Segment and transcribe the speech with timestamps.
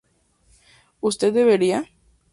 [1.09, 1.79] ¿usted bebería?